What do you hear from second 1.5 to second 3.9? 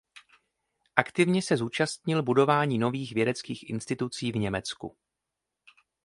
zúčastnil budování nových vědeckých